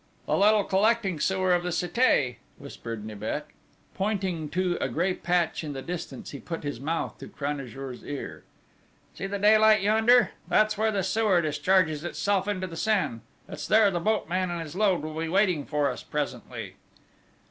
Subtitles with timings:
[0.25, 3.45] "The little collecting sewer of the Cité," whispered Nibet.
[3.93, 8.43] Pointing to a grey patch in the distance he put his mouth to Cranajour's ear:
[9.13, 10.31] "See the daylight yonder?
[10.47, 14.75] That's where the sewer discharges itself into the Seine: it's there the boatman and his
[14.75, 16.77] load will be waiting for us presently."